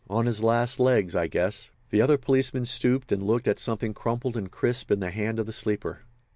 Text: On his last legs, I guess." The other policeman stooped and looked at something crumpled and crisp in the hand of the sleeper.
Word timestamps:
On 0.09 0.25
his 0.25 0.41
last 0.41 0.79
legs, 0.79 1.15
I 1.15 1.27
guess." 1.27 1.69
The 1.91 2.01
other 2.01 2.17
policeman 2.17 2.65
stooped 2.65 3.11
and 3.11 3.21
looked 3.21 3.47
at 3.47 3.59
something 3.59 3.93
crumpled 3.93 4.35
and 4.35 4.49
crisp 4.51 4.89
in 4.89 4.99
the 4.99 5.11
hand 5.11 5.37
of 5.37 5.45
the 5.45 5.53
sleeper. 5.53 5.99